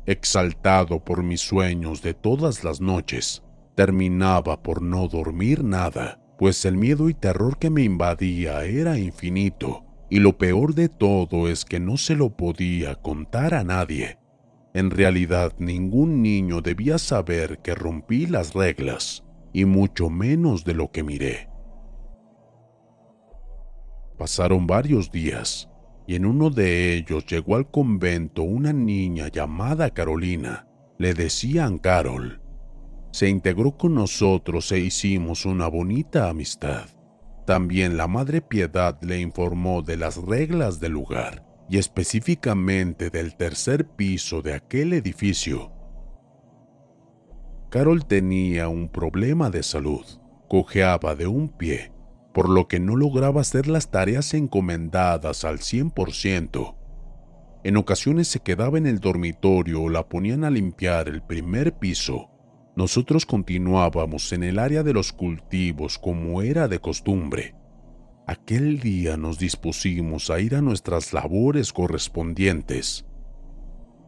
exaltado 0.07 1.05
por 1.05 1.25
mis 1.25 1.41
sueños 1.41 2.03
de 2.03 2.15
todas 2.15 2.63
las 2.63 2.81
noches, 2.81 3.43
terminaba 3.75 4.63
por 4.63 4.81
no 4.81 5.09
dormir 5.09 5.65
nada, 5.65 6.21
pues 6.39 6.65
el 6.65 6.77
miedo 6.77 7.09
y 7.09 7.15
terror 7.15 7.59
que 7.59 7.69
me 7.69 7.83
invadía 7.83 8.65
era 8.65 8.97
infinito, 8.97 9.85
y 10.09 10.21
lo 10.21 10.39
peor 10.39 10.75
de 10.75 10.89
todo 10.89 11.49
es 11.49 11.65
que 11.65 11.81
no 11.81 11.97
se 11.97 12.15
lo 12.15 12.37
podía 12.37 12.95
contar 12.95 13.55
a 13.55 13.65
nadie. 13.65 14.19
En 14.73 14.91
realidad 14.91 15.53
ningún 15.59 16.23
niño 16.23 16.61
debía 16.61 16.99
saber 16.99 17.59
que 17.59 17.75
rompí 17.75 18.27
las 18.27 18.55
reglas, 18.55 19.25
y 19.53 19.65
mucho 19.65 20.11
menos 20.11 20.65
de 20.65 20.75
lo 20.75 20.93
que 20.93 21.03
miré. 21.03 21.52
Pasaron 24.19 24.67
varios 24.67 25.11
días, 25.11 25.69
y 26.07 26.15
en 26.17 26.27
uno 26.27 26.51
de 26.51 26.95
ellos 26.95 27.27
llegó 27.27 27.57
al 27.57 27.71
convento 27.71 28.43
una 28.43 28.73
niña 28.73 29.29
llamada 29.29 29.91
Carolina. 29.91 30.67
Le 30.99 31.15
decían 31.15 31.79
Carol. 31.79 32.41
Se 33.13 33.29
integró 33.29 33.77
con 33.77 33.95
nosotros 33.95 34.71
e 34.73 34.79
hicimos 34.79 35.45
una 35.45 35.69
bonita 35.69 36.29
amistad. 36.29 36.87
También 37.47 37.97
la 37.97 38.07
Madre 38.07 38.41
Piedad 38.41 38.99
le 39.03 39.21
informó 39.21 39.83
de 39.83 39.97
las 39.97 40.17
reglas 40.17 40.81
del 40.81 40.93
lugar 40.93 41.45
y 41.69 41.79
específicamente 41.79 43.11
del 43.11 43.37
tercer 43.37 43.87
piso 43.87 44.43
de 44.43 44.55
aquel 44.55 44.93
edificio. 44.93 45.73
Carol 47.71 48.05
tenía 48.07 48.69
un 48.69 48.89
problema 48.89 49.51
de 49.51 49.63
salud, 49.63 50.05
cojeaba 50.49 51.15
de 51.15 51.27
un 51.27 51.49
pie 51.49 51.93
por 52.33 52.49
lo 52.49 52.69
que 52.69 52.81
no 52.81 52.97
lograba 52.97 53.41
hacer 53.41 53.67
las 53.67 53.91
tareas 53.91 54.35
encomendadas 54.35 55.45
al 55.45 55.59
100%. 55.59 56.77
En 57.65 57.77
ocasiones 57.77 58.29
se 58.29 58.41
quedaba 58.41 58.79
en 58.79 58.87
el 58.87 58.99
dormitorio 58.99 59.83
o 59.83 59.89
la 59.89 60.09
ponían 60.09 60.45
a 60.45 60.51
limpiar 60.51 61.09
el 61.09 61.23
primer 61.23 61.75
piso. 61.75 62.31
Nosotros 62.75 63.27
continuábamos 63.27 64.33
en 64.33 64.43
el 64.43 64.59
área 64.59 64.83
de 64.83 64.95
los 64.95 65.13
cultivos 65.13 65.99
como 65.99 66.43
era 66.43 66.69
de 66.69 66.81
costumbre. 66.81 67.55
Aquel 68.27 68.81
día 68.81 69.17
nos 69.17 69.39
dispusimos 69.39 70.31
a 70.31 70.41
ir 70.41 70.55
a 70.55 70.63
nuestras 70.63 71.13
labores 71.13 71.73
correspondientes. 71.73 73.05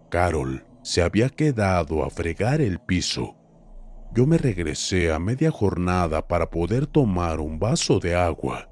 Carol 0.09 0.65
se 0.83 1.03
había 1.03 1.29
quedado 1.29 2.05
a 2.05 2.11
fregar 2.11 2.61
el 2.61 2.79
piso 2.79 3.37
yo 4.15 4.27
me 4.27 4.39
regresé 4.39 5.13
a 5.13 5.19
media 5.19 5.51
jornada 5.51 6.29
para 6.29 6.49
poder 6.49 6.87
tomar 6.87 7.41
un 7.41 7.59
vaso 7.59 7.99
de 7.99 8.15
agua. 8.15 8.71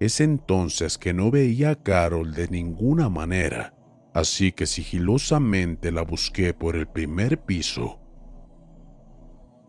Es 0.00 0.20
entonces 0.20 0.98
que 0.98 1.12
no 1.12 1.30
veía 1.30 1.70
a 1.70 1.76
Carol 1.76 2.34
de 2.34 2.48
ninguna 2.48 3.08
manera, 3.08 3.74
así 4.12 4.50
que 4.50 4.66
sigilosamente 4.66 5.92
la 5.92 6.02
busqué 6.02 6.54
por 6.54 6.74
el 6.74 6.88
primer 6.88 7.40
piso. 7.40 8.00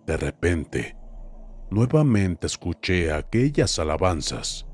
De 0.07 0.17
repente, 0.17 0.97
nuevamente 1.69 2.47
escuché 2.47 3.13
aquellas 3.13 3.77
alabanzas 3.77 4.65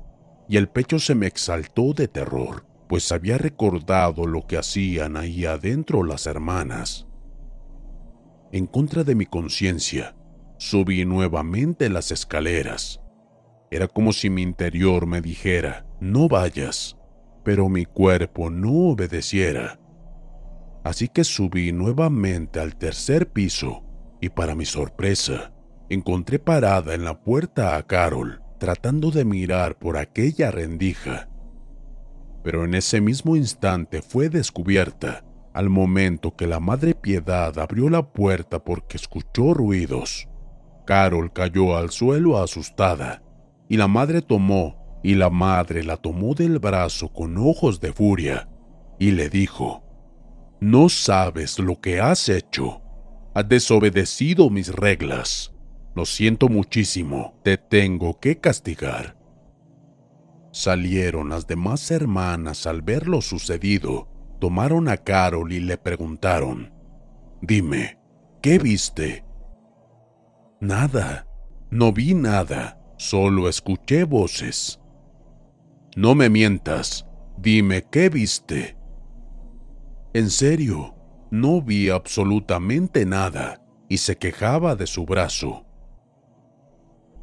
y 0.48 0.56
el 0.56 0.70
pecho 0.70 0.98
se 0.98 1.14
me 1.14 1.26
exaltó 1.26 1.92
de 1.92 2.08
terror, 2.08 2.64
pues 2.88 3.12
había 3.12 3.36
recordado 3.36 4.26
lo 4.26 4.46
que 4.46 4.56
hacían 4.56 5.18
ahí 5.18 5.44
adentro 5.44 6.04
las 6.04 6.26
hermanas. 6.26 7.06
En 8.50 8.66
contra 8.66 9.04
de 9.04 9.14
mi 9.14 9.26
conciencia, 9.26 10.16
Subí 10.58 11.04
nuevamente 11.04 11.88
las 11.88 12.10
escaleras. 12.10 13.00
Era 13.70 13.86
como 13.86 14.12
si 14.12 14.28
mi 14.28 14.42
interior 14.42 15.06
me 15.06 15.20
dijera, 15.20 15.86
no 16.00 16.28
vayas, 16.28 16.96
pero 17.44 17.68
mi 17.68 17.84
cuerpo 17.84 18.50
no 18.50 18.90
obedeciera. 18.90 19.78
Así 20.82 21.08
que 21.08 21.22
subí 21.22 21.70
nuevamente 21.70 22.58
al 22.58 22.76
tercer 22.76 23.30
piso 23.30 23.84
y 24.20 24.30
para 24.30 24.56
mi 24.56 24.64
sorpresa, 24.64 25.52
encontré 25.88 26.40
parada 26.40 26.94
en 26.94 27.04
la 27.04 27.22
puerta 27.22 27.76
a 27.76 27.86
Carol, 27.86 28.42
tratando 28.58 29.12
de 29.12 29.24
mirar 29.24 29.78
por 29.78 29.96
aquella 29.96 30.50
rendija. 30.50 31.28
Pero 32.42 32.64
en 32.64 32.74
ese 32.74 33.00
mismo 33.00 33.36
instante 33.36 34.02
fue 34.02 34.28
descubierta 34.28 35.24
al 35.54 35.70
momento 35.70 36.34
que 36.34 36.48
la 36.48 36.58
Madre 36.58 36.94
Piedad 36.94 37.56
abrió 37.58 37.88
la 37.90 38.12
puerta 38.12 38.62
porque 38.64 38.96
escuchó 38.96 39.54
ruidos. 39.54 40.28
Carol 40.88 41.30
cayó 41.34 41.76
al 41.76 41.90
suelo 41.90 42.38
asustada, 42.38 43.22
y 43.68 43.76
la 43.76 43.88
madre 43.88 44.22
tomó, 44.22 44.98
y 45.02 45.16
la 45.16 45.28
madre 45.28 45.84
la 45.84 45.98
tomó 45.98 46.32
del 46.34 46.58
brazo 46.60 47.12
con 47.12 47.36
ojos 47.36 47.78
de 47.78 47.92
furia, 47.92 48.48
y 48.98 49.10
le 49.10 49.28
dijo, 49.28 49.84
No 50.60 50.88
sabes 50.88 51.58
lo 51.58 51.78
que 51.78 52.00
has 52.00 52.30
hecho. 52.30 52.80
Has 53.34 53.46
desobedecido 53.50 54.48
mis 54.48 54.74
reglas. 54.74 55.52
Lo 55.94 56.06
siento 56.06 56.48
muchísimo, 56.48 57.38
te 57.44 57.58
tengo 57.58 58.18
que 58.18 58.38
castigar. 58.38 59.18
Salieron 60.52 61.28
las 61.28 61.46
demás 61.46 61.90
hermanas 61.90 62.66
al 62.66 62.80
ver 62.80 63.08
lo 63.08 63.20
sucedido, 63.20 64.08
tomaron 64.40 64.88
a 64.88 64.96
Carol 64.96 65.52
y 65.52 65.60
le 65.60 65.76
preguntaron, 65.76 66.72
Dime, 67.42 67.98
¿qué 68.40 68.58
viste? 68.58 69.27
Nada, 70.60 71.26
no 71.70 71.92
vi 71.92 72.14
nada, 72.14 72.80
solo 72.96 73.48
escuché 73.48 74.02
voces. 74.02 74.80
No 75.94 76.16
me 76.16 76.28
mientas, 76.28 77.06
dime 77.36 77.86
qué 77.90 78.08
viste. 78.08 78.76
En 80.14 80.30
serio, 80.30 80.96
no 81.30 81.62
vi 81.62 81.90
absolutamente 81.90 83.06
nada 83.06 83.62
y 83.88 83.98
se 83.98 84.16
quejaba 84.16 84.74
de 84.74 84.88
su 84.88 85.06
brazo. 85.06 85.64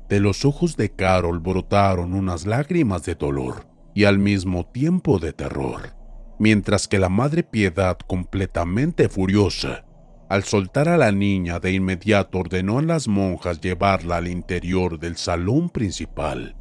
De 0.08 0.20
los 0.22 0.46
ojos 0.46 0.78
de 0.78 0.92
Carol 0.92 1.40
brotaron 1.40 2.14
unas 2.14 2.46
lágrimas 2.46 3.04
de 3.04 3.16
dolor 3.16 3.68
y 3.94 4.06
al 4.06 4.18
mismo 4.18 4.66
tiempo 4.66 5.20
de 5.20 5.34
terror, 5.34 5.96
mientras 6.40 6.88
que 6.88 7.00
la 7.00 7.10
Madre 7.10 7.44
Piedad, 7.44 7.98
completamente 7.98 9.10
furiosa, 9.10 9.85
al 10.28 10.44
soltar 10.44 10.90
a 10.90 10.98
la 10.98 11.12
niña, 11.12 11.60
de 11.60 11.72
inmediato 11.72 12.40
ordenó 12.40 12.80
a 12.80 12.82
las 12.82 13.08
monjas 13.08 13.62
llevarla 13.62 14.18
al 14.18 14.28
interior 14.28 15.00
del 15.00 15.18
salón 15.18 15.70
principal. 15.70 16.56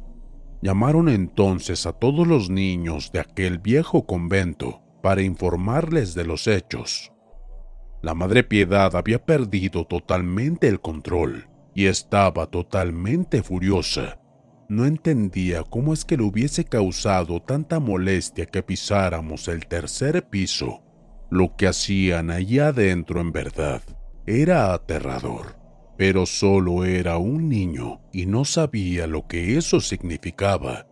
Llamaron 0.61 1.09
entonces 1.09 1.85
a 1.87 1.93
todos 1.93 2.27
los 2.27 2.49
niños 2.49 3.11
de 3.11 3.19
aquel 3.19 3.57
viejo 3.57 4.05
convento 4.05 4.81
para 5.01 5.23
informarles 5.23 6.13
de 6.13 6.25
los 6.25 6.47
hechos. 6.47 7.11
La 8.03 8.13
Madre 8.13 8.43
Piedad 8.43 8.95
había 8.95 9.25
perdido 9.25 9.85
totalmente 9.85 10.67
el 10.67 10.79
control 10.79 11.49
y 11.73 11.87
estaba 11.87 12.45
totalmente 12.45 13.41
furiosa. 13.41 14.19
No 14.69 14.85
entendía 14.85 15.63
cómo 15.63 15.93
es 15.93 16.05
que 16.05 16.17
le 16.17 16.23
hubiese 16.23 16.65
causado 16.65 17.41
tanta 17.41 17.79
molestia 17.79 18.45
que 18.45 18.61
pisáramos 18.61 19.47
el 19.47 19.65
tercer 19.65 20.27
piso 20.29 20.84
lo 21.29 21.55
que 21.55 21.67
hacían 21.67 22.31
allá 22.31 22.67
adentro 22.67 23.19
en 23.19 23.31
verdad 23.31 23.81
era 24.25 24.73
aterrador, 24.73 25.55
pero 25.97 26.25
solo 26.25 26.83
era 26.83 27.17
un 27.17 27.47
niño 27.47 28.01
y 28.11 28.25
no 28.25 28.43
sabía 28.43 29.07
lo 29.07 29.27
que 29.27 29.57
eso 29.57 29.79
significaba. 29.79 30.87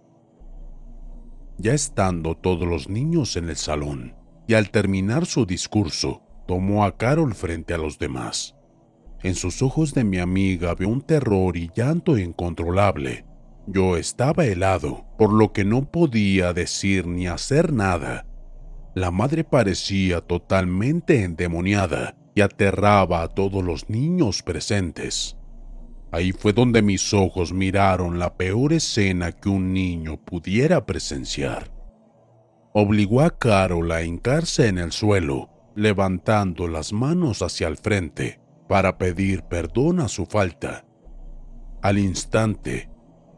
Ya 1.58 1.74
estando 1.74 2.36
todos 2.36 2.68
los 2.68 2.90
niños 2.90 3.36
en 3.36 3.50
el 3.50 3.56
salón, 3.56 4.16
y 4.48 4.54
al 4.54 4.70
terminar 4.70 5.26
su 5.26 5.46
discurso, 5.46 6.22
tomó 6.48 6.84
a 6.84 6.98
Carol 6.98 7.34
frente 7.34 7.74
a 7.74 7.78
los 7.78 7.98
demás. 7.98 8.56
En 9.24 9.36
sus 9.36 9.62
ojos 9.62 9.94
de 9.94 10.04
mi 10.04 10.18
amiga 10.18 10.76
veo 10.76 10.90
un 10.90 11.02
terror 11.02 11.56
y 11.58 11.72
llanto 11.74 12.18
incontrolable. 12.18 13.26
Yo 13.66 13.96
estaba 13.96 14.46
helado, 14.46 15.06
por 15.18 15.32
lo 15.32 15.54
que 15.54 15.64
no 15.64 15.90
podía 15.90 16.52
decir 16.54 17.08
ni 17.08 17.28
hacer 17.28 17.72
nada, 17.72 18.26
la 18.96 19.10
madre 19.10 19.44
parecía 19.44 20.22
totalmente 20.22 21.24
endemoniada 21.24 22.16
y 22.36 22.42
aterraba 22.42 23.24
a 23.24 23.28
todos 23.28 23.64
los 23.64 23.90
niños 23.90 24.44
presentes. 24.44 25.36
Ahí 26.12 26.32
fue 26.32 26.54
donde 26.54 26.84
mis 26.84 27.14
ojos 27.14 27.54
miraron 27.54 28.20
la 28.20 28.36
peor 28.36 28.74
escena 28.74 29.32
que 29.32 29.50
un 29.50 29.74
niño 29.74 30.18
pudiera 30.18 30.86
presenciar. 30.86 31.72
Obligó 32.72 33.22
a 33.22 33.32
Carol 33.32 33.92
a 33.92 34.04
hincarse 34.04 34.68
en 34.68 34.78
el 34.78 34.92
suelo, 34.92 35.50
levantando 35.76 36.68
las 36.68 36.94
manos 36.94 37.42
hacia 37.42 37.68
el 37.68 37.78
frente 37.78 38.40
para 38.68 38.98
pedir 38.98 39.44
perdón 39.44 40.00
a 40.00 40.08
su 40.08 40.26
falta. 40.28 40.86
Al 41.82 41.98
instante, 41.98 42.90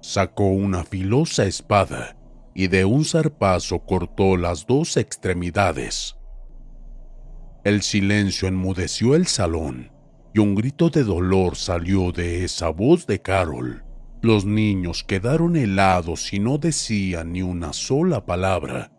sacó 0.02 0.48
una 0.48 0.84
filosa 0.84 1.46
espada 1.46 2.18
y 2.58 2.70
de 2.70 2.86
un 2.86 3.04
zarpazo 3.04 3.80
cortó 3.80 4.38
las 4.38 4.65
dos 4.65 4.96
extremidades. 4.96 6.15
El 7.65 7.82
silencio 7.82 8.48
enmudeció 8.48 9.13
el 9.13 9.28
salón 9.28 9.91
y 10.34 10.39
un 10.39 10.56
grito 10.56 10.89
de 10.89 11.04
dolor 11.04 11.58
salió 11.58 12.13
de 12.13 12.46
esa 12.46 12.70
voz 12.70 13.08
de 13.08 13.22
Carol. 13.22 13.84
Los 14.22 14.46
niños 14.46 15.04
quedaron 15.04 15.58
helados 15.58 16.32
y 16.34 16.39
no 16.39 16.58
decían 16.58 17.34
ni 17.34 17.41
una 17.41 17.74
sola 17.74 18.26
palabra. 18.26 18.91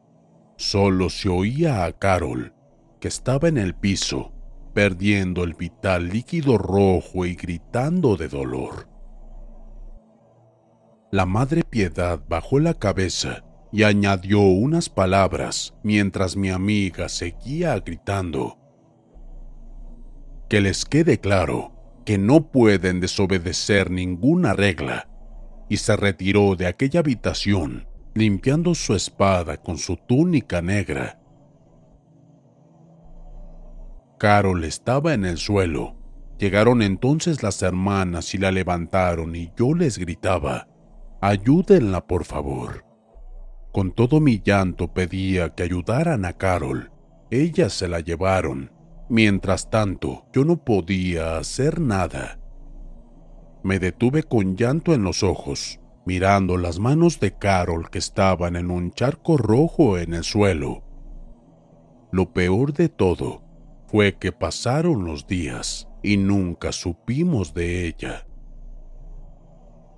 Solo 0.58 1.08
se 1.08 1.30
oía 1.30 1.86
a 1.86 1.92
Carol, 1.92 2.54
que 3.00 3.08
estaba 3.08 3.48
en 3.48 3.56
el 3.56 3.74
piso, 3.74 4.32
perdiendo 4.74 5.44
el 5.44 5.54
vital 5.54 6.10
líquido 6.10 6.58
rojo 6.58 7.24
y 7.24 7.34
gritando 7.34 8.16
de 8.16 8.28
dolor. 8.28 8.88
La 11.10 11.24
Madre 11.24 11.62
Piedad 11.62 12.20
bajó 12.28 12.58
la 12.58 12.74
cabeza 12.74 13.45
y 13.76 13.82
añadió 13.82 14.40
unas 14.40 14.88
palabras 14.88 15.74
mientras 15.82 16.34
mi 16.34 16.48
amiga 16.48 17.10
seguía 17.10 17.78
gritando. 17.78 18.56
Que 20.48 20.62
les 20.62 20.86
quede 20.86 21.20
claro 21.20 21.74
que 22.06 22.16
no 22.16 22.50
pueden 22.50 23.00
desobedecer 23.00 23.90
ninguna 23.90 24.54
regla, 24.54 25.10
y 25.68 25.76
se 25.76 25.94
retiró 25.94 26.56
de 26.56 26.68
aquella 26.68 27.00
habitación 27.00 27.86
limpiando 28.14 28.74
su 28.74 28.94
espada 28.94 29.58
con 29.58 29.76
su 29.76 29.98
túnica 29.98 30.62
negra. 30.62 31.20
Carol 34.18 34.64
estaba 34.64 35.12
en 35.12 35.26
el 35.26 35.36
suelo. 35.36 35.98
Llegaron 36.38 36.80
entonces 36.80 37.42
las 37.42 37.60
hermanas 37.60 38.34
y 38.34 38.38
la 38.38 38.52
levantaron 38.52 39.36
y 39.36 39.52
yo 39.54 39.74
les 39.74 39.98
gritaba, 39.98 40.66
ayúdenla 41.20 42.06
por 42.06 42.24
favor. 42.24 42.85
Con 43.76 43.92
todo 43.92 44.20
mi 44.20 44.40
llanto 44.42 44.88
pedía 44.88 45.50
que 45.50 45.62
ayudaran 45.62 46.24
a 46.24 46.32
Carol. 46.32 46.92
Ellas 47.30 47.74
se 47.74 47.88
la 47.88 48.00
llevaron. 48.00 48.72
Mientras 49.10 49.68
tanto, 49.68 50.24
yo 50.32 50.46
no 50.46 50.64
podía 50.64 51.36
hacer 51.36 51.78
nada. 51.78 52.40
Me 53.62 53.78
detuve 53.78 54.22
con 54.22 54.56
llanto 54.56 54.94
en 54.94 55.02
los 55.02 55.22
ojos, 55.22 55.78
mirando 56.06 56.56
las 56.56 56.78
manos 56.78 57.20
de 57.20 57.36
Carol 57.36 57.90
que 57.90 57.98
estaban 57.98 58.56
en 58.56 58.70
un 58.70 58.92
charco 58.92 59.36
rojo 59.36 59.98
en 59.98 60.14
el 60.14 60.24
suelo. 60.24 60.82
Lo 62.10 62.32
peor 62.32 62.72
de 62.72 62.88
todo 62.88 63.42
fue 63.88 64.16
que 64.16 64.32
pasaron 64.32 65.04
los 65.04 65.26
días 65.26 65.86
y 66.02 66.16
nunca 66.16 66.72
supimos 66.72 67.52
de 67.52 67.86
ella. 67.86 68.26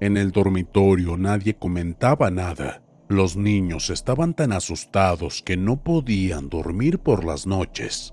En 0.00 0.16
el 0.16 0.32
dormitorio 0.32 1.16
nadie 1.16 1.54
comentaba 1.54 2.32
nada 2.32 2.82
los 3.08 3.36
niños 3.36 3.88
estaban 3.88 4.34
tan 4.34 4.52
asustados 4.52 5.42
que 5.42 5.56
no 5.56 5.82
podían 5.82 6.50
dormir 6.50 6.98
por 6.98 7.24
las 7.24 7.46
noches. 7.46 8.12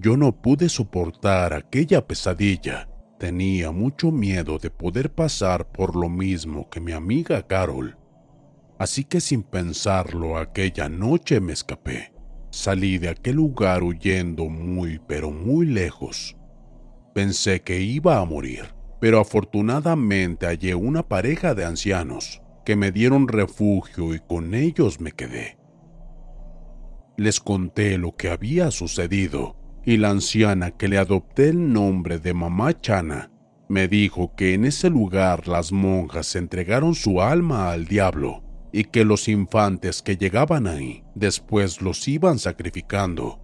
Yo 0.00 0.16
no 0.16 0.32
pude 0.42 0.68
soportar 0.68 1.54
aquella 1.54 2.06
pesadilla. 2.06 2.88
Tenía 3.20 3.70
mucho 3.70 4.10
miedo 4.10 4.58
de 4.58 4.70
poder 4.70 5.12
pasar 5.12 5.70
por 5.70 5.94
lo 5.94 6.08
mismo 6.08 6.68
que 6.70 6.80
mi 6.80 6.92
amiga 6.92 7.46
Carol. 7.46 7.96
Así 8.78 9.04
que 9.04 9.20
sin 9.20 9.44
pensarlo 9.44 10.38
aquella 10.38 10.88
noche 10.88 11.40
me 11.40 11.52
escapé. 11.52 12.12
Salí 12.50 12.98
de 12.98 13.10
aquel 13.10 13.36
lugar 13.36 13.84
huyendo 13.84 14.46
muy 14.46 15.00
pero 15.06 15.30
muy 15.30 15.66
lejos. 15.66 16.36
Pensé 17.14 17.60
que 17.60 17.80
iba 17.80 18.18
a 18.18 18.24
morir, 18.24 18.74
pero 19.00 19.20
afortunadamente 19.20 20.46
hallé 20.46 20.74
una 20.74 21.06
pareja 21.06 21.54
de 21.54 21.64
ancianos 21.64 22.42
que 22.68 22.76
me 22.76 22.92
dieron 22.92 23.28
refugio 23.28 24.14
y 24.14 24.20
con 24.20 24.52
ellos 24.52 25.00
me 25.00 25.12
quedé. 25.12 25.56
Les 27.16 27.40
conté 27.40 27.96
lo 27.96 28.14
que 28.14 28.28
había 28.28 28.70
sucedido 28.70 29.56
y 29.86 29.96
la 29.96 30.10
anciana 30.10 30.72
que 30.72 30.86
le 30.86 30.98
adopté 30.98 31.48
el 31.48 31.72
nombre 31.72 32.18
de 32.18 32.34
Mamá 32.34 32.78
Chana 32.78 33.30
me 33.70 33.88
dijo 33.88 34.34
que 34.36 34.52
en 34.52 34.66
ese 34.66 34.90
lugar 34.90 35.48
las 35.48 35.72
monjas 35.72 36.36
entregaron 36.36 36.94
su 36.94 37.22
alma 37.22 37.70
al 37.70 37.86
diablo 37.86 38.42
y 38.70 38.84
que 38.84 39.06
los 39.06 39.28
infantes 39.28 40.02
que 40.02 40.18
llegaban 40.18 40.66
ahí 40.66 41.04
después 41.14 41.80
los 41.80 42.06
iban 42.06 42.38
sacrificando, 42.38 43.40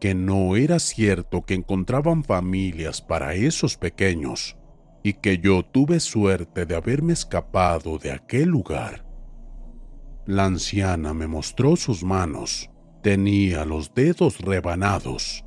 que 0.00 0.14
no 0.14 0.54
era 0.54 0.80
cierto 0.80 1.46
que 1.46 1.54
encontraban 1.54 2.24
familias 2.24 3.00
para 3.00 3.32
esos 3.32 3.78
pequeños 3.78 4.58
y 5.06 5.12
que 5.12 5.38
yo 5.38 5.64
tuve 5.64 6.00
suerte 6.00 6.66
de 6.66 6.74
haberme 6.74 7.12
escapado 7.12 7.96
de 7.96 8.10
aquel 8.10 8.48
lugar. 8.48 9.06
La 10.26 10.46
anciana 10.46 11.14
me 11.14 11.28
mostró 11.28 11.76
sus 11.76 12.02
manos. 12.02 12.68
Tenía 13.04 13.64
los 13.64 13.94
dedos 13.94 14.40
rebanados. 14.40 15.44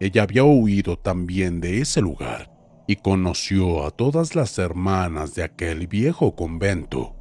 Ella 0.00 0.24
había 0.24 0.42
huido 0.42 0.98
también 0.98 1.60
de 1.60 1.80
ese 1.80 2.00
lugar 2.00 2.50
y 2.88 2.96
conoció 2.96 3.86
a 3.86 3.92
todas 3.92 4.34
las 4.34 4.58
hermanas 4.58 5.36
de 5.36 5.44
aquel 5.44 5.86
viejo 5.86 6.34
convento. 6.34 7.14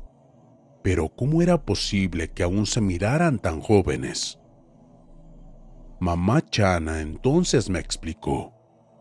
Pero 0.82 1.08
¿cómo 1.10 1.44
era 1.44 1.64
posible 1.64 2.32
que 2.32 2.42
aún 2.42 2.66
se 2.66 2.82
miraran 2.82 3.38
tan 3.38 3.62
jóvenes? 3.62 4.40
Mamá 6.00 6.44
Chana 6.50 7.02
entonces 7.02 7.70
me 7.70 7.78
explicó 7.78 8.56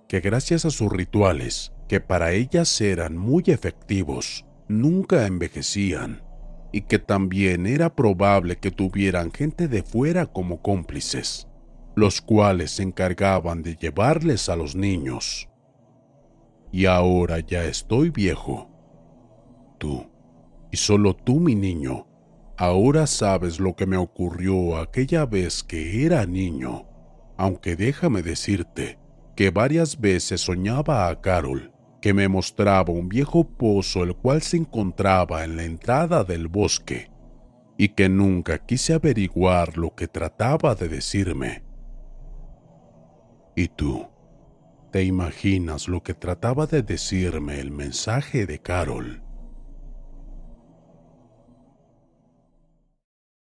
que 0.07 0.20
gracias 0.20 0.66
a 0.66 0.70
sus 0.70 0.92
rituales 0.92 1.72
que 1.88 2.01
para 2.01 2.33
ellas 2.33 2.81
eran 2.81 3.16
muy 3.16 3.44
efectivos, 3.46 4.44
nunca 4.68 5.27
envejecían 5.27 6.22
y 6.72 6.83
que 6.83 6.99
también 6.99 7.66
era 7.66 7.94
probable 7.94 8.57
que 8.57 8.70
tuvieran 8.70 9.33
gente 9.33 9.68
de 9.68 9.83
fuera 9.83 10.27
como 10.27 10.61
cómplices, 10.62 11.49
los 11.94 12.20
cuales 12.20 12.72
se 12.72 12.83
encargaban 12.83 13.62
de 13.62 13.77
llevarles 13.77 14.49
a 14.49 14.57
los 14.57 14.75
niños. 14.75 15.49
Y 16.72 16.87
ahora 16.87 17.40
ya 17.40 17.64
estoy 17.64 18.11
viejo. 18.11 18.70
Tú, 19.79 20.11
y 20.72 20.77
solo 20.77 21.14
tú 21.14 21.38
mi 21.38 21.55
niño, 21.55 22.09
ahora 22.59 23.07
sabes 23.07 23.61
lo 23.61 23.77
que 23.77 23.87
me 23.87 23.96
ocurrió 23.96 24.77
aquella 24.77 25.25
vez 25.25 25.62
que 25.62 26.05
era 26.05 26.27
niño, 26.27 26.87
aunque 27.38 27.77
déjame 27.77 28.22
decirte 28.22 28.99
que 29.37 29.51
varias 29.51 30.01
veces 30.01 30.40
soñaba 30.40 31.09
a 31.09 31.20
Carol 31.20 31.75
que 32.06 32.14
me 32.14 32.28
mostraba 32.28 32.92
un 32.92 33.08
viejo 33.08 33.42
pozo 33.42 34.04
el 34.04 34.14
cual 34.14 34.40
se 34.40 34.56
encontraba 34.56 35.42
en 35.42 35.56
la 35.56 35.64
entrada 35.64 36.22
del 36.22 36.46
bosque 36.46 37.10
y 37.76 37.88
que 37.88 38.08
nunca 38.08 38.64
quise 38.64 38.92
averiguar 38.92 39.76
lo 39.76 39.92
que 39.96 40.06
trataba 40.06 40.76
de 40.76 40.88
decirme. 40.88 41.64
¿Y 43.56 43.66
tú? 43.66 44.06
¿Te 44.92 45.02
imaginas 45.02 45.88
lo 45.88 46.04
que 46.04 46.14
trataba 46.14 46.68
de 46.68 46.82
decirme 46.82 47.58
el 47.58 47.72
mensaje 47.72 48.46
de 48.46 48.60
Carol? 48.60 49.25